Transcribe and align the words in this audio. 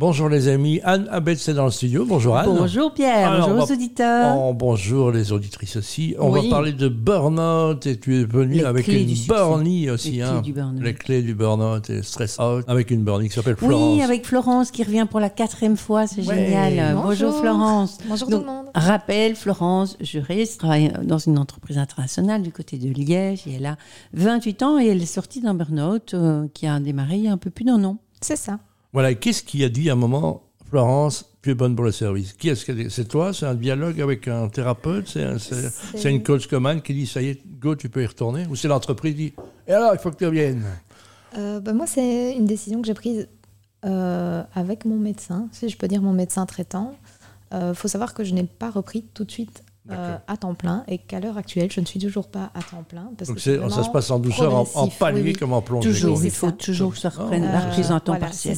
Bonjour 0.00 0.28
les 0.28 0.46
amis, 0.46 0.80
Anne 0.84 1.08
Abel 1.10 1.36
c'est 1.38 1.54
dans 1.54 1.64
le 1.64 1.72
studio. 1.72 2.04
Bonjour 2.06 2.36
Anne. 2.36 2.46
Bonjour 2.56 2.94
Pierre, 2.94 3.30
Alors, 3.32 3.48
bonjour 3.48 3.58
on 3.58 3.62
aux 3.64 3.66
va- 3.66 3.74
auditeurs. 3.74 4.36
Oh, 4.38 4.54
bonjour 4.54 5.10
les 5.10 5.32
auditrices 5.32 5.74
aussi. 5.74 6.14
On 6.20 6.30
Oui. 6.30 6.44
va 6.44 6.50
parler 6.50 6.72
de 6.72 6.86
burn-out 6.88 7.84
et 7.84 7.98
tu 7.98 8.20
es 8.20 8.24
venu 8.24 8.58
Les 8.58 8.64
avec 8.64 8.84
clés 8.84 9.02
une 9.02 9.26
burnie 9.26 9.90
aussi. 9.90 10.12
Les 10.12 10.22
hein. 10.22 10.34
clés 10.34 10.42
du 10.42 10.52
burn-out. 10.52 10.82
Les 10.84 10.94
clés 10.94 11.22
du 11.22 11.34
burn-out 11.34 11.90
et 11.90 12.04
stress 12.04 12.38
out 12.38 12.64
avec 12.68 12.92
une 12.92 13.02
burnie 13.02 13.28
qui 13.28 13.34
s'appelle 13.34 13.56
Florence. 13.56 13.96
Oui, 13.96 14.00
avec 14.00 14.24
Florence 14.24 14.70
qui 14.70 14.84
revient 14.84 15.04
pour 15.10 15.18
la 15.18 15.30
quatrième 15.30 15.76
fois, 15.76 16.06
c'est 16.06 16.24
Ouais. 16.24 16.46
génial. 16.46 16.94
Bonjour. 16.94 17.02
Bonjour 17.30 17.40
Florence. 17.40 17.98
Bonjour 18.08 18.28
Donc, 18.28 18.40
tout 18.42 18.46
le 18.46 18.52
monde. 18.52 18.66
Rappel, 18.76 19.34
Florence, 19.34 19.96
juriste, 20.00 20.60
travaille 20.60 20.92
dans 21.02 21.18
une 21.18 21.40
entreprise 21.40 21.76
internationale 21.76 22.42
du 22.42 22.52
côté 22.52 22.78
de 22.78 22.88
Liège 22.88 23.48
et 23.48 23.54
elle 23.54 23.66
a 23.66 23.76
28 24.12 24.62
ans 24.62 24.78
et 24.78 24.86
elle 24.86 25.02
est 25.02 25.06
sortie 25.06 25.40
d'un 25.40 25.54
burn-out 25.54 26.14
euh, 26.14 26.46
qui 26.54 26.68
a 26.68 26.78
démarré 26.78 27.16
il 27.16 27.24
y 27.24 27.28
a 27.28 27.32
un 27.32 27.36
peu 27.36 27.50
plus 27.50 27.64
d'un 27.64 27.82
an. 27.82 27.98
C'est 28.20 28.36
ça. 28.36 28.60
Voilà, 28.92 29.10
et 29.10 29.16
qu'est-ce 29.16 29.42
qui 29.42 29.64
a 29.64 29.68
dit 29.68 29.90
à 29.90 29.92
un 29.92 29.96
moment, 29.96 30.42
Florence, 30.68 31.24
tu 31.42 31.50
es 31.50 31.54
bonne 31.54 31.74
pour 31.76 31.84
le 31.84 31.92
service? 31.92 32.32
Qui 32.32 32.48
est-ce 32.48 32.70
dit 32.72 32.86
C'est? 32.90 33.06
Toi? 33.08 33.32
C'est 33.32 33.46
un 33.46 33.54
dialogue 33.54 34.00
avec 34.00 34.28
un 34.28 34.48
thérapeute? 34.48 35.08
C'est 35.08 35.22
un- 35.22 35.38
c'est- 35.38 35.70
C'est- 35.96 36.10
une 36.10 36.22
coach 36.22 36.46
commande 36.46 36.82
qui 36.82 36.94
dit 36.94 37.06
ça 37.06 37.22
y 37.22 37.28
est, 37.28 37.40
go, 37.58 37.74
tu 37.76 37.88
peux 37.88 38.02
y 38.02 38.06
retourner? 38.06 38.46
Ou 38.50 38.56
c'est 38.56 38.68
l'entreprise 38.68 39.14
qui 39.14 39.20
dit 39.22 39.32
et 39.66 39.72
alors, 39.72 39.92
il 39.94 39.98
faut 39.98 40.10
que 40.10 40.16
tu 40.16 40.24
reviennes? 40.26 40.64
Euh, 41.36 41.60
bah, 41.60 41.74
moi, 41.74 41.86
c'est 41.86 42.34
une 42.34 42.46
décision 42.46 42.80
que 42.80 42.86
j'ai 42.86 42.94
prise 42.94 43.28
euh, 43.84 44.42
avec 44.54 44.84
mon 44.86 44.96
médecin, 44.96 45.48
si 45.52 45.68
je 45.68 45.76
peux 45.76 45.86
dire 45.88 46.00
mon 46.02 46.12
médecin 46.14 46.46
traitant. 46.46 46.96
Il 47.52 47.74
faut 47.74 47.88
savoir 47.88 48.12
que 48.12 48.24
je 48.24 48.34
n'ai 48.34 48.42
pas 48.44 48.70
repris 48.70 49.04
tout 49.14 49.24
de 49.24 49.30
suite 49.30 49.62
euh, 49.90 50.16
à 50.26 50.36
temps 50.36 50.54
plein 50.54 50.84
et 50.88 50.98
qu'à 50.98 51.20
l'heure 51.20 51.36
actuelle, 51.38 51.70
je 51.72 51.80
ne 51.80 51.86
suis 51.86 51.98
toujours 52.00 52.28
pas 52.28 52.50
à 52.54 52.62
temps 52.62 52.82
plein. 52.88 53.10
Parce 53.16 53.28
Donc 53.28 53.38
que 53.38 53.70
ça 53.70 53.82
se 53.84 53.90
passe 53.90 54.10
en 54.10 54.18
douceur, 54.18 54.54
en, 54.54 54.60
en 54.60 54.64
progressif. 54.64 54.98
palier 54.98 55.20
Oui, 55.22 55.28
oui. 55.28 55.32
comme 55.34 55.52
en 55.52 55.62
plongée. 55.62 55.88
Toujours, 55.90 56.22
il 56.24 56.30
faut 56.30 56.46
ça. 56.48 56.52
toujours 56.52 56.92
que 56.92 56.98
ça 56.98 57.08
reprenne 57.08 57.44
Ah, 57.44 57.52
la 57.52 57.60
c'est 57.60 57.66
reprise 57.68 57.86
ça. 57.86 57.94
en 57.94 58.00
temps 58.00 58.12
Voilà, 58.12 58.26
partiel. 58.26 58.56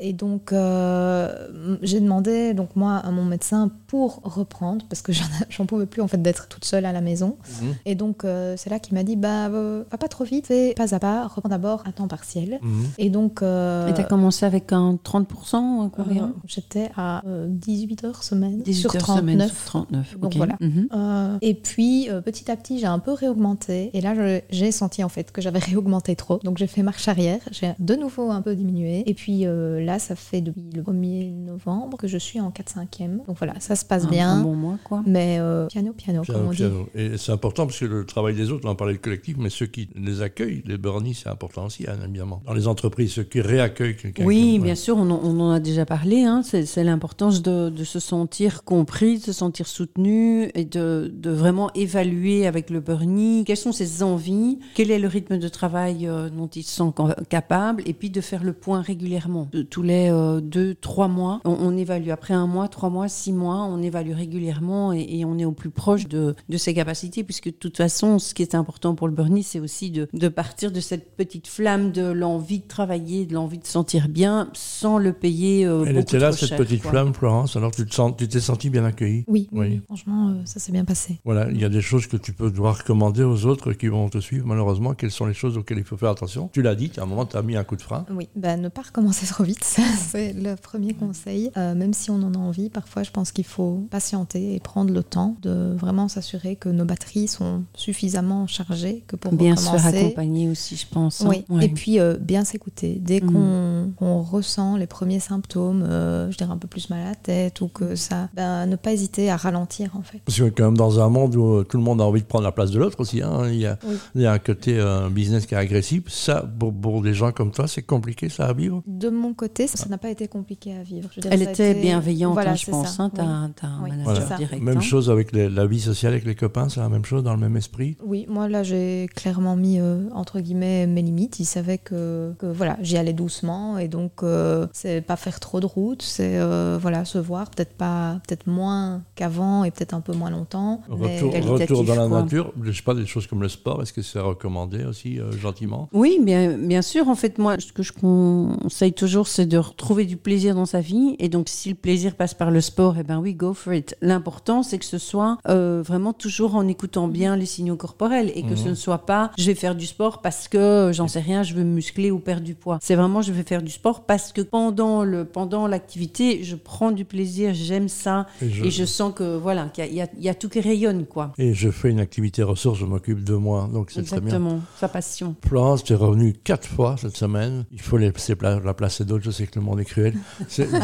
Et 0.00 0.12
donc, 0.12 0.52
euh, 0.52 1.78
j'ai 1.82 2.00
demandé 2.00 2.54
donc 2.54 2.74
moi 2.74 2.96
à 2.96 3.10
mon 3.10 3.24
médecin 3.24 3.70
pour 3.86 4.20
reprendre 4.24 4.84
parce 4.88 5.02
que 5.02 5.12
j'en 5.50 5.66
pouvais 5.66 5.86
plus 5.86 6.02
en 6.02 6.08
fait 6.08 6.20
d'être 6.20 6.48
toute 6.48 6.64
seule 6.64 6.86
à 6.86 6.92
la 6.92 7.00
maison. 7.00 7.36
Mhm. 7.60 7.74
Et 7.84 7.94
donc 7.94 8.24
euh, 8.24 8.54
c'est 8.56 8.70
là 8.70 8.78
qu'il 8.78 8.94
m'a 8.94 9.02
dit 9.02 9.16
bah 9.16 9.48
euh, 9.48 9.84
va 9.90 9.98
pas 9.98 10.08
trop 10.08 10.24
vite, 10.24 10.46
fais 10.46 10.74
pas 10.76 10.94
à 10.94 10.98
pas, 10.98 11.26
reprends 11.26 11.48
d'abord 11.48 11.82
à 11.86 11.92
temps 11.92 12.08
partiel. 12.08 12.58
Mhm. 12.62 12.86
Et 12.98 13.10
donc 13.10 13.42
euh, 13.42 13.88
Et 13.88 13.94
tu 13.94 14.00
as 14.00 14.04
commencé 14.04 14.46
avec 14.46 14.72
un 14.72 14.98
30% 15.04 15.56
ou 15.56 15.80
un 15.82 15.86
euh, 15.86 15.88
combien 15.92 16.34
j'étais 16.46 16.90
à 16.96 17.22
euh, 17.26 17.46
18 17.48 18.04
heures 18.04 18.22
semaine 18.22 18.62
18 18.62 18.80
sur 18.80 18.94
heures 18.94 19.02
39. 19.02 19.20
semaine 19.20 19.48
sur 19.48 19.64
39. 19.64 20.18
Donc 20.18 20.36
voilà. 20.36 20.56
Mhm. 20.60 20.88
Euh, 20.94 21.38
et 21.42 21.54
puis 21.54 22.08
euh, 22.10 22.20
petit 22.20 22.50
à 22.50 22.56
petit, 22.56 22.78
j'ai 22.78 22.86
un 22.86 22.98
peu 22.98 23.12
réaugmenté. 23.12 23.90
Et 23.92 24.00
là, 24.00 24.14
j'ai 24.50 24.72
senti 24.72 25.04
en 25.04 25.08
fait 25.08 25.32
que 25.32 25.40
j'avais 25.40 25.58
réaugmenté 25.70 26.16
trop. 26.16 26.38
Donc 26.44 26.58
j'ai 26.58 26.66
fait 26.66 26.82
marche 26.82 27.08
arrière. 27.08 27.40
J'ai 27.50 27.72
de 27.78 27.94
nouveau 27.94 28.30
un 28.30 28.42
peu 28.42 28.54
diminué. 28.54 29.02
Et 29.06 29.14
puis 29.14 29.46
euh, 29.46 29.84
là, 29.90 29.98
ça 29.98 30.14
fait 30.16 30.40
depuis 30.40 30.62
le 30.74 30.82
1er 30.82 31.32
novembre 31.34 31.96
que 31.98 32.06
je 32.06 32.16
suis 32.18 32.40
en 32.40 32.50
4-5e. 32.50 33.26
Donc 33.26 33.36
voilà, 33.38 33.54
ça 33.60 33.74
se 33.76 33.84
passe 33.84 34.04
Un- 34.04 34.08
bien. 34.08 34.30
Un 34.34 34.42
bon 34.42 34.54
mois, 34.54 34.78
quoi. 34.84 35.02
Mais 35.06 35.38
euh, 35.40 35.66
piano, 35.66 35.92
piano, 35.92 36.22
Piano, 36.22 36.38
comme 36.40 36.48
on 36.48 36.50
dit. 36.52 36.56
piano. 36.58 36.88
Et 36.94 37.16
c'est 37.18 37.32
important 37.32 37.66
parce 37.66 37.78
que 37.78 37.84
le 37.86 38.04
travail 38.06 38.34
des 38.34 38.50
autres, 38.52 38.66
on 38.66 38.70
en 38.70 38.74
parlait 38.76 38.92
le 38.94 38.98
collectif, 38.98 39.36
mais 39.38 39.50
ceux 39.50 39.66
qui 39.66 39.88
les 39.96 40.22
accueillent, 40.22 40.62
les 40.66 40.78
burnies, 40.78 41.14
c'est 41.14 41.28
important 41.28 41.66
aussi, 41.66 41.84
hein, 41.88 41.98
évidemment. 42.04 42.42
Dans 42.46 42.54
les 42.54 42.66
entreprises, 42.68 43.12
ceux 43.12 43.24
qui 43.24 43.40
réaccueillent 43.40 43.96
quelqu'un. 43.96 44.24
Oui, 44.24 44.52
qui- 44.52 44.58
bien 44.60 44.74
sûr, 44.74 44.96
on 44.96 45.10
en, 45.10 45.20
on 45.24 45.40
en 45.40 45.50
a 45.50 45.60
déjà 45.60 45.84
parlé. 45.86 46.22
hein. 46.24 46.42
C'est 46.44 46.64
c'est 46.66 46.84
l'importance 46.84 47.42
de, 47.42 47.68
de 47.70 47.84
se 47.84 47.98
sentir 47.98 48.64
compris, 48.64 49.18
de 49.18 49.24
se 49.24 49.32
sentir 49.32 49.66
soutenu 49.66 50.50
et 50.54 50.64
de, 50.64 51.10
de 51.12 51.30
vraiment 51.30 51.70
évaluer 51.74 52.46
avec 52.46 52.70
le 52.70 52.80
Bernie 52.80 53.44
quelles 53.44 53.56
sont 53.56 53.72
ses 53.72 54.02
envies, 54.02 54.58
quel 54.74 54.90
est 54.90 54.98
le 54.98 55.08
rythme 55.08 55.38
de 55.38 55.48
travail 55.48 56.06
euh, 56.06 56.28
dont 56.30 56.46
il 56.48 56.62
se 56.62 56.76
sent 56.76 56.92
ca- 56.96 57.16
capable, 57.28 57.82
et 57.86 57.92
puis 57.92 58.10
de 58.10 58.20
faire 58.20 58.44
le 58.44 58.52
point 58.52 58.80
régulièrement. 58.82 59.48
De- 59.52 59.62
tous 59.80 59.86
les 59.86 60.10
euh, 60.10 60.40
deux, 60.42 60.74
trois 60.74 61.08
mois, 61.08 61.40
on, 61.46 61.52
on 61.58 61.74
évalue. 61.74 62.10
Après 62.10 62.34
un 62.34 62.46
mois, 62.46 62.68
trois 62.68 62.90
mois, 62.90 63.08
six 63.08 63.32
mois, 63.32 63.64
on 63.64 63.80
évalue 63.82 64.12
régulièrement 64.12 64.92
et, 64.92 65.06
et 65.08 65.24
on 65.24 65.38
est 65.38 65.46
au 65.46 65.52
plus 65.52 65.70
proche 65.70 66.06
de, 66.06 66.34
de 66.50 66.56
ses 66.58 66.74
capacités, 66.74 67.24
puisque 67.24 67.46
de 67.46 67.50
toute 67.58 67.78
façon, 67.78 68.18
ce 68.18 68.34
qui 68.34 68.42
est 68.42 68.54
important 68.54 68.94
pour 68.94 69.08
le 69.08 69.14
Bernie, 69.14 69.42
c'est 69.42 69.58
aussi 69.58 69.90
de, 69.90 70.06
de 70.12 70.28
partir 70.28 70.70
de 70.70 70.80
cette 70.80 71.16
petite 71.16 71.46
flamme 71.46 71.92
de 71.92 72.02
l'envie 72.02 72.58
de 72.58 72.66
travailler, 72.68 73.24
de 73.24 73.32
l'envie 73.32 73.56
de 73.58 73.64
se 73.64 73.72
sentir 73.72 74.08
bien, 74.10 74.50
sans 74.52 74.98
le 74.98 75.14
payer 75.14 75.64
euh, 75.64 75.84
Elle 75.86 75.94
beaucoup 75.94 76.00
était 76.02 76.18
là, 76.18 76.28
trop 76.28 76.36
cette 76.36 76.48
cher, 76.50 76.58
petite 76.58 76.82
quoi. 76.82 76.90
flamme, 76.90 77.14
Florence, 77.14 77.56
alors 77.56 77.70
tu 77.70 77.86
te 77.86 77.94
sens- 77.94 78.12
tu 78.18 78.28
t'es 78.28 78.40
senti 78.40 78.68
bien 78.68 78.84
accueilli. 78.84 79.24
Oui, 79.28 79.48
Oui. 79.52 79.66
oui, 79.70 79.80
franchement, 79.86 80.28
euh, 80.28 80.42
ça 80.44 80.60
s'est 80.60 80.72
bien 80.72 80.84
passé. 80.84 81.20
Voilà, 81.24 81.48
il 81.50 81.58
y 81.58 81.64
a 81.64 81.70
des 81.70 81.80
choses 81.80 82.06
que 82.06 82.18
tu 82.18 82.34
peux 82.34 82.50
devoir 82.50 82.76
recommander 82.78 83.22
aux 83.22 83.46
autres 83.46 83.72
qui 83.72 83.88
vont 83.88 84.10
te 84.10 84.18
suivre, 84.18 84.46
malheureusement. 84.46 84.92
Quelles 84.92 85.10
sont 85.10 85.24
les 85.24 85.32
choses 85.32 85.56
auxquelles 85.56 85.78
il 85.78 85.84
faut 85.84 85.96
faire 85.96 86.10
attention? 86.10 86.50
Tu 86.52 86.60
l'as 86.60 86.74
dit, 86.74 86.92
à 86.98 87.02
un 87.02 87.06
moment, 87.06 87.24
tu 87.24 87.38
as 87.38 87.42
mis 87.42 87.56
un 87.56 87.64
coup 87.64 87.76
de 87.76 87.82
frein. 87.82 88.04
Oui, 88.14 88.28
bah, 88.36 88.58
ne 88.58 88.68
pas 88.68 88.82
recommencer 88.82 89.24
trop 89.26 89.44
vite, 89.44 89.64
ça, 89.76 89.82
c'est 89.96 90.32
le 90.32 90.56
premier 90.56 90.94
conseil. 90.94 91.50
Euh, 91.56 91.74
même 91.74 91.92
si 91.94 92.10
on 92.10 92.16
en 92.22 92.34
a 92.34 92.38
envie, 92.38 92.68
parfois 92.70 93.02
je 93.02 93.10
pense 93.10 93.30
qu'il 93.32 93.44
faut 93.44 93.86
patienter 93.90 94.54
et 94.54 94.60
prendre 94.60 94.92
le 94.92 95.02
temps 95.02 95.36
de 95.42 95.74
vraiment 95.76 96.08
s'assurer 96.08 96.56
que 96.56 96.68
nos 96.68 96.84
batteries 96.84 97.28
sont 97.28 97.62
suffisamment 97.74 98.46
chargées 98.46 99.04
que 99.06 99.16
pour 99.16 99.32
Bien 99.32 99.54
se 99.56 99.62
faire 99.62 99.72
recommencer. 99.74 99.98
accompagner 100.06 100.48
aussi, 100.48 100.76
je 100.76 100.86
pense. 100.90 101.20
hein. 101.20 101.26
Oui, 101.28 101.44
Ouais. 101.48 101.66
et 101.66 101.68
puis 101.68 102.00
euh, 102.00 102.16
bien 102.20 102.44
s'écouter. 102.44 102.98
Dès 103.00 103.20
Mhm. 103.20 103.92
qu'on 103.96 104.22
ressent 104.22 104.76
les 104.76 104.86
premiers 104.86 105.20
symptômes, 105.20 105.82
euh, 105.82 106.30
je 106.30 106.36
dirais 106.36 106.50
un 106.52 106.56
peu 106.58 106.68
plus 106.68 106.90
mal 106.90 107.00
à 107.02 107.10
la 107.10 107.14
tête 107.14 107.60
ou 107.60 107.68
que 107.68 107.94
ça, 107.94 108.28
ben, 108.34 108.66
ne 108.66 108.76
pas 108.76 108.92
hésiter 108.92 109.30
à 109.30 109.36
ralentir 109.36 109.96
en 109.96 110.02
fait. 110.02 110.20
Parce 110.24 110.38
que 110.38 110.48
quand 110.50 110.64
même 110.64 110.76
dans 110.76 111.00
un 111.00 111.08
monde 111.08 111.36
où 111.36 111.62
tout 111.64 111.76
le 111.76 111.82
monde 111.84 112.00
a 112.00 112.04
envie 112.04 112.22
de 112.22 112.26
prendre 112.26 112.44
la 112.44 112.52
place 112.52 112.70
de 112.70 112.78
l'autre 112.78 112.98
aussi, 113.00 113.22
hein, 113.22 113.42
il, 113.48 113.58
y 113.60 113.66
a, 113.66 113.78
Oui. 113.86 113.94
il 114.16 114.22
y 114.22 114.26
a 114.26 114.32
un 114.32 114.38
côté 114.38 114.78
euh, 114.78 115.08
business 115.08 115.46
qui 115.46 115.54
est 115.54 115.58
agressif. 115.58 116.04
Ça, 116.08 116.44
pour, 116.58 116.72
pour 116.72 117.02
des 117.02 117.14
gens 117.14 117.30
comme 117.32 117.52
toi, 117.52 117.68
c'est 117.68 117.82
compliqué 117.82 118.28
ça 118.28 118.46
à 118.46 118.52
vivre? 118.52 118.82
De 118.86 119.08
mon 119.10 119.34
côté, 119.34 119.49
ça 119.66 119.88
n'a 119.88 119.98
pas 119.98 120.10
été 120.10 120.28
compliqué 120.28 120.74
à 120.74 120.82
vivre. 120.82 121.08
Je 121.10 121.16
veux 121.16 121.22
dire, 121.22 121.32
Elle 121.32 121.42
était 121.42 121.70
été- 121.72 121.80
bienveillante, 121.80 122.34
Voilà, 122.34 122.52
hein, 122.52 122.56
je 122.56 122.70
pense. 122.70 122.98
hein. 123.00 123.10
T'as 123.14 123.22
oui. 123.22 123.28
un- 123.28 123.50
t'as 123.54 123.66
un 123.68 123.82
Oui, 123.82 123.90
manager 123.90 124.16
c'est 124.22 124.28
ça. 124.28 124.36
direct. 124.36 124.62
Même 124.62 124.78
hein. 124.78 124.80
chose 124.80 125.10
avec 125.10 125.32
les- 125.32 125.48
la 125.48 125.66
vie 125.66 125.80
sociale 125.80 126.12
avec 126.12 126.24
les 126.24 126.34
copains, 126.34 126.68
c'est 126.68 126.80
la 126.80 126.88
même 126.88 127.04
chose, 127.04 127.22
dans 127.22 127.32
le 127.34 127.40
même 127.40 127.56
esprit. 127.56 127.96
Oui, 128.04 128.26
moi 128.28 128.48
là 128.48 128.62
j'ai 128.62 129.08
clairement 129.14 129.56
mis 129.56 129.78
euh, 129.80 130.08
entre 130.14 130.40
guillemets 130.40 130.86
mes 130.86 131.02
limites. 131.02 131.40
Il 131.40 131.44
savait 131.44 131.78
que, 131.78 132.32
que, 132.38 132.46
voilà 132.46 132.76
j'y 132.82 132.96
allais 132.96 133.12
doucement 133.12 133.78
et 133.78 133.88
donc 133.88 134.22
euh, 134.22 134.66
c'est 134.72 135.00
pas 135.00 135.16
faire 135.16 135.40
trop 135.40 135.60
de 135.60 135.66
route, 135.66 136.02
c'est 136.02 136.38
euh, 136.38 136.78
voilà 136.80 137.04
se 137.04 137.18
voir 137.18 137.50
peut-être 137.50 137.74
pas 137.74 138.20
peut-être 138.26 138.46
moins 138.46 139.02
qu'avant 139.14 139.64
et 139.64 139.70
peut-être 139.70 139.94
un 139.94 140.00
peu 140.00 140.12
moins 140.14 140.30
longtemps. 140.30 140.80
Retour, 140.88 141.32
retour 141.34 141.84
dans 141.84 141.94
la 141.96 142.08
quoi. 142.08 142.22
nature, 142.22 142.52
je 142.62 142.72
sais 142.72 142.82
pas, 142.82 142.94
des 142.94 143.06
choses 143.06 143.26
comme 143.26 143.42
le 143.42 143.48
sport, 143.48 143.82
est-ce 143.82 143.92
que 143.92 144.02
c'est 144.02 144.20
recommandé 144.20 144.84
aussi, 144.84 145.18
euh, 145.18 145.32
gentiment? 145.32 145.88
Oui, 145.92 146.18
bien, 146.22 146.56
bien 146.56 146.82
sûr. 146.82 147.08
En 147.08 147.14
fait, 147.14 147.38
moi, 147.38 147.56
ce 147.58 147.72
que 147.72 147.82
je 147.82 147.92
conseille 147.92 148.92
toujours, 148.92 149.26
c'est 149.28 149.39
de 149.46 149.58
retrouver 149.58 150.04
du 150.04 150.16
plaisir 150.16 150.54
dans 150.54 150.66
sa 150.66 150.80
vie. 150.80 151.16
Et 151.18 151.28
donc, 151.28 151.48
si 151.48 151.68
le 151.70 151.74
plaisir 151.74 152.14
passe 152.16 152.34
par 152.34 152.50
le 152.50 152.60
sport, 152.60 152.96
eh 152.98 153.02
ben 153.02 153.18
oui, 153.18 153.34
go 153.34 153.54
for 153.54 153.72
it. 153.74 153.96
L'important, 154.02 154.62
c'est 154.62 154.78
que 154.78 154.84
ce 154.84 154.98
soit 154.98 155.38
euh, 155.48 155.82
vraiment 155.84 156.12
toujours 156.12 156.54
en 156.56 156.66
écoutant 156.68 157.08
bien 157.08 157.36
les 157.36 157.46
signaux 157.46 157.76
corporels 157.76 158.30
et 158.34 158.42
que 158.42 158.50
Mhm. 158.50 158.56
ce 158.56 158.68
ne 158.70 158.74
soit 158.74 159.06
pas 159.06 159.30
je 159.38 159.44
vais 159.46 159.54
faire 159.54 159.74
du 159.74 159.86
sport 159.86 160.20
parce 160.22 160.48
que 160.48 160.90
j'en 160.92 161.08
sais 161.08 161.20
rien, 161.20 161.42
je 161.42 161.54
veux 161.54 161.64
me 161.64 161.72
muscler 161.74 162.10
ou 162.10 162.18
perdre 162.18 162.42
du 162.44 162.54
poids. 162.54 162.78
C'est 162.82 162.94
vraiment 162.94 163.22
je 163.22 163.32
vais 163.32 163.42
faire 163.42 163.62
du 163.62 163.70
sport 163.70 164.04
parce 164.06 164.32
que 164.32 164.40
pendant 164.40 165.04
le 165.04 165.24
pendant 165.24 165.66
l'activité, 165.66 166.42
je 166.44 166.56
prends 166.56 166.90
du 166.90 167.04
plaisir, 167.04 167.52
j'aime 167.54 167.88
ça 167.88 168.26
et 168.42 168.50
je, 168.50 168.64
et 168.64 168.70
je 168.70 168.84
sens 168.84 169.12
que 169.14 169.36
voilà 169.36 169.66
qu'il 169.68 169.84
y 169.86 170.00
y, 170.00 170.08
y 170.24 170.28
a 170.28 170.34
tout 170.34 170.48
qui 170.48 170.60
rayonne 170.60 171.06
quoi. 171.06 171.32
et 171.38 171.54
je 171.54 171.70
fais 171.70 171.90
une 171.90 172.00
activité 172.00 172.42
ressource, 172.42 172.78
je 172.78 172.84
m'occupe 172.86 173.24
de 173.24 173.34
moi, 173.34 173.68
donc 173.72 173.90
c'est 173.90 174.02
très 174.02 174.20
bien. 174.20 174.28
Exactement, 174.28 174.60
sa 174.78 174.88
passion. 174.88 175.34
Florence, 175.46 175.84
tu 175.84 175.92
es 175.92 175.96
revenue 175.96 176.32
quatre 176.32 176.66
fois 176.66 176.96
cette 176.98 177.16
semaine. 177.16 177.64
Il 177.72 177.80
faut 177.80 177.96
laisser 177.96 178.34
la 178.40 178.74
place 178.74 179.00
à 179.00 179.04
d'autres. 179.04 179.29
Je 179.30 179.36
sais 179.36 179.46
que 179.46 179.58
le 179.58 179.64
monde 179.64 179.80
est 179.80 179.84
cruel. 179.84 180.14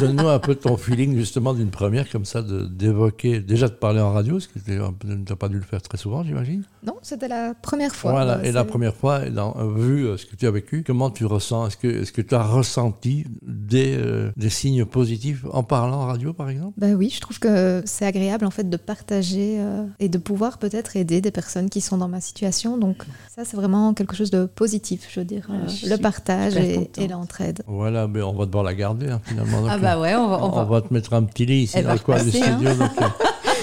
Donne-nous 0.00 0.28
un 0.28 0.38
peu 0.38 0.54
ton 0.54 0.76
feeling 0.76 1.16
justement 1.16 1.54
d'une 1.54 1.70
première 1.70 2.08
comme 2.10 2.24
ça, 2.24 2.42
de- 2.42 2.64
d'évoquer, 2.66 3.40
déjà 3.40 3.68
de 3.68 3.74
parler 3.74 4.00
en 4.00 4.12
radio, 4.12 4.34
parce 4.34 4.46
que 4.46 4.58
tu 4.58 4.72
n'as 4.72 5.36
pas 5.36 5.48
dû 5.48 5.56
le 5.56 5.62
faire 5.62 5.82
très 5.82 5.98
souvent, 5.98 6.22
j'imagine. 6.24 6.62
Non, 6.86 6.94
c'était 7.02 7.28
la 7.28 7.54
première 7.54 7.94
fois. 7.94 8.12
Voilà. 8.12 8.44
Et 8.44 8.52
la 8.52 8.64
première 8.64 8.94
fois, 8.94 9.28
dans- 9.30 9.54
vu 9.74 10.06
euh, 10.06 10.16
ce 10.16 10.26
que 10.26 10.36
tu 10.36 10.46
as 10.46 10.50
vécu, 10.50 10.84
comment 10.86 11.10
tu 11.10 11.24
ressens 11.26 11.66
Est-ce 11.66 11.76
que 11.76 11.88
est-ce 12.02 12.12
que 12.12 12.22
tu 12.22 12.34
as 12.34 12.42
ressenti 12.42 13.24
des, 13.42 13.96
euh, 13.98 14.30
des 14.36 14.50
signes 14.50 14.84
positifs 14.84 15.44
en 15.52 15.62
parlant 15.64 16.02
en 16.02 16.06
radio, 16.06 16.32
par 16.32 16.48
exemple? 16.50 16.74
Bah 16.76 16.88
oui, 16.96 17.10
je 17.12 17.20
trouve 17.20 17.38
que 17.38 17.82
c'est 17.84 18.06
agréable 18.06 18.44
en 18.44 18.50
fait 18.50 18.68
de 18.70 18.76
partager 18.76 19.56
euh, 19.58 19.84
et 19.98 20.08
de 20.08 20.18
pouvoir 20.18 20.58
peut-être 20.58 20.96
aider 20.96 21.20
des 21.20 21.30
personnes 21.30 21.68
qui 21.70 21.80
sont 21.80 21.96
dans 21.98 22.08
ma 22.08 22.20
situation. 22.20 22.76
Donc 22.78 23.04
ça, 23.34 23.44
c'est 23.44 23.56
vraiment 23.56 23.94
quelque 23.94 24.14
chose 24.14 24.30
de 24.30 24.44
positif, 24.46 25.08
je 25.12 25.20
veux 25.20 25.26
dire, 25.26 25.48
euh, 25.50 25.66
le 25.88 25.96
partage 25.96 26.56
et, 26.56 26.88
l'entraide. 27.08 27.62
Voilà, 27.66 28.06
mais 28.08 28.22
on 28.22 28.32
va 28.36 28.46
devoir 28.46 28.64
la 28.64 28.74
garder 28.74 29.10
hein, 29.10 29.20
finalement. 29.24 29.60
Donc, 29.62 29.70
Ah 29.72 29.78
bah 29.78 29.98
ouais, 29.98 30.14
on 30.14 30.28
va, 30.28 30.38
on, 30.44 30.46
on 30.46 30.50
va, 30.56 30.64
va 30.64 30.80
te 30.82 30.92
mettre 30.94 31.12
un 31.14 31.22
petit 31.24 31.46
lit 31.46 31.62
ici 31.64 31.76
Elle 31.78 31.84
dans 31.84 31.88
va 31.90 31.94
le 31.94 32.00
coin 32.00 32.16
du 32.22 32.30
repasser, 32.30 32.42
hein. 32.44 32.52
studio. 32.58 32.74
donc, 32.74 32.90
euh, 33.02 33.06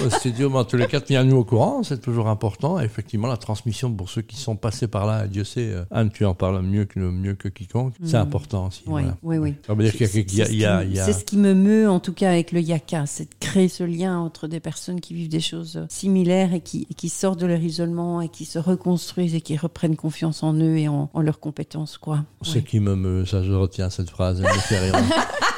au 0.04 0.10
studio, 0.10 0.50
mais 0.50 0.56
en 0.58 0.64
tous 0.64 0.76
les 0.76 0.86
cas, 0.86 1.00
tiens-nous 1.00 1.36
au 1.36 1.44
courant, 1.44 1.82
c'est 1.82 2.00
toujours 2.00 2.28
important. 2.28 2.80
Et 2.80 2.84
effectivement, 2.84 3.28
la 3.28 3.36
transmission 3.36 3.92
pour 3.92 4.08
ceux 4.08 4.22
qui 4.22 4.36
sont 4.36 4.56
passés 4.56 4.88
par 4.88 5.06
là, 5.06 5.26
Dieu 5.26 5.44
sait, 5.44 5.70
euh, 5.72 5.84
Anne, 5.90 6.10
tu 6.10 6.24
en 6.24 6.34
parles 6.34 6.62
mieux 6.62 6.84
que, 6.84 6.98
mieux 7.00 7.34
que 7.34 7.48
quiconque, 7.48 7.94
c'est 8.04 8.16
Mm. 8.18 8.22
important 8.22 8.66
aussi. 8.68 8.82
Oui, 8.86 9.02
voilà. 9.02 9.16
oui, 9.22 9.38
oui. 9.38 9.54
Ça 9.66 9.74
veut 9.74 9.84
dire 9.84 9.92
qu'il 9.92 10.06
y 10.06 10.42
a, 10.42 10.46
C'est- 10.46 10.64
a- 10.64 10.78
a- 10.78 11.12
ce 11.12 11.24
qui- 11.24 11.36
ce 11.36 11.40
me 11.40 11.54
meut, 11.54 11.88
en 11.88 12.00
tout 12.00 12.12
cas, 12.12 12.30
avec 12.30 12.52
le 12.52 12.60
Yaka, 12.60 13.06
c'est 13.06 13.24
de 13.24 13.34
créer 13.40 13.68
ce 13.68 13.84
lien 13.84 14.18
entre 14.18 14.48
des 14.48 14.60
personnes 14.60 15.00
qui 15.00 15.14
vivent 15.14 15.28
des 15.28 15.40
choses 15.40 15.84
similaires 15.88 16.54
et 16.54 16.60
qui, 16.60 16.86
et 16.90 16.94
qui 16.94 17.08
sortent 17.08 17.40
de 17.40 17.46
leur 17.46 17.60
isolement 17.60 18.20
et 18.20 18.28
qui 18.28 18.44
se 18.44 18.58
reconstruisent 18.58 19.34
et 19.34 19.40
qui 19.40 19.56
reprennent 19.56 19.96
confiance 19.96 20.42
en 20.42 20.54
eux 20.54 20.76
et 20.78 20.88
en, 20.88 21.10
en 21.12 21.20
leurs 21.20 21.40
compétences, 21.40 21.98
quoi. 21.98 22.24
ce 22.42 22.56
Ouais. 22.58 22.62
qui 22.62 22.80
me 22.80 22.94
meut, 22.96 23.24
ça 23.26 23.42
je 23.42 23.52
retiens 23.52 23.90
cette 23.90 24.10
phrase, 24.10 24.40
elle 24.44 24.52
me 24.54 24.58
fait 24.60 24.78
rire. 24.78 24.94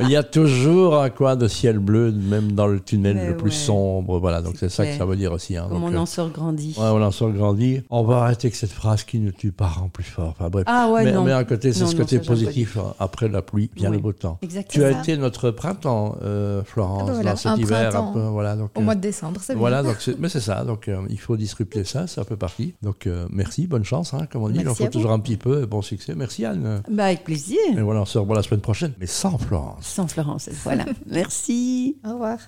Il 0.00 0.10
y 0.10 0.16
a 0.16 0.22
toujours 0.22 1.00
un 1.00 1.08
coin 1.10 1.36
de 1.36 1.48
ciel 1.48 1.78
bleu, 1.78 2.12
même 2.12 2.52
dans 2.52 2.66
le 2.66 2.80
tunnel 2.80 3.16
Mais 3.16 3.28
le 3.28 3.36
plus 3.36 3.50
ouais. 3.50 3.56
sombre. 3.56 4.18
Voilà, 4.18 4.42
donc 4.42 4.54
c'est 4.58 4.68
ça 4.68 4.84
que 4.86 4.94
ça 4.96 5.04
veut 5.06 5.16
dire 5.16 5.32
aussi. 5.32 5.56
hein. 5.56 5.66
Comme 5.70 5.80
Donc, 5.80 5.90
on 5.90 5.94
euh, 5.94 5.98
en 6.00 6.06
sort 6.06 6.28
grandi. 6.30 6.74
ouais, 6.76 6.84
on 6.84 7.02
en 7.02 7.10
sort 7.10 7.30
grandi. 7.30 7.80
On 7.90 8.02
va 8.04 8.18
arrêter 8.24 8.46
avec 8.48 8.56
cette 8.56 8.72
phrase 8.72 9.04
qui 9.04 9.18
ne 9.20 9.30
tue 9.30 9.52
pas 9.52 9.66
rend 9.68 9.88
plus 9.88 10.04
fort. 10.04 10.34
Enfin 10.38 10.50
bref. 10.50 10.64
Ah 10.66 10.90
ouais, 10.90 11.04
mais, 11.04 11.12
non. 11.12 11.24
mais 11.24 11.32
à 11.32 11.44
côté, 11.44 11.72
c'est 11.72 11.86
ce 11.86 11.96
côté 11.96 12.18
positif. 12.18 12.76
hein. 12.76 12.94
Après 12.98 13.28
la 13.28 13.42
pluie, 13.42 13.70
vient 13.74 13.90
Oui. 13.90 13.96
le 13.96 14.02
beau 14.02 14.12
temps. 14.12 14.38
Exactement. 14.42 14.84
Tu 14.88 14.94
as 14.94 14.98
été 15.00 15.16
notre 15.16 15.50
printemps, 15.50 16.16
euh, 16.22 16.62
Florence, 16.64 17.02
Ah 17.04 17.06
ben 17.06 17.12
voilà, 17.14 17.30
dans 17.30 17.36
cet 17.36 17.52
un 17.52 17.56
hiver. 17.56 17.96
Un 17.96 18.12
peu, 18.12 18.20
voilà, 18.20 18.56
donc, 18.56 18.70
Au 18.76 18.80
euh, 18.80 18.84
mois 18.84 18.94
de 18.94 19.00
décembre, 19.00 19.40
c'est 19.42 19.54
voilà, 19.54 19.82
bien. 19.82 19.92
donc 19.92 20.16
mais 20.18 20.28
c'est 20.28 20.40
ça. 20.40 20.64
Donc 20.64 20.88
euh, 20.88 21.00
il 21.08 21.18
faut 21.18 21.36
disrupter 21.36 21.84
ça, 21.84 22.06
c'est 22.06 22.20
un 22.20 22.24
peu 22.24 22.36
parti. 22.36 22.74
Donc 22.82 23.06
euh, 23.06 23.26
merci, 23.30 23.66
bonne 23.66 23.84
chance, 23.84 24.12
hein, 24.14 24.26
comme 24.30 24.42
on 24.42 24.48
dit. 24.50 24.58
Il 24.60 24.68
en 24.68 24.74
faut 24.74 24.86
toujours 24.88 25.12
un 25.12 25.20
petit 25.20 25.36
peu. 25.36 25.64
Bon 25.66 25.80
succès. 25.82 26.14
Merci 26.14 26.44
Anne. 26.44 26.82
Bah, 26.90 27.04
avec 27.06 27.24
plaisir. 27.24 27.58
Et 27.76 27.80
voilà, 27.80 28.02
on 28.02 28.04
se 28.04 28.18
revoit 28.18 28.36
la 28.36 28.42
semaine 28.42 28.60
prochaine, 28.60 28.92
mais 29.00 29.06
sans 29.06 29.38
Florence. 29.38 29.85
Sans 29.86 30.08
Florence, 30.08 30.48
voilà. 30.64 30.84
Merci. 31.06 31.96
Au 32.04 32.12
revoir. 32.12 32.38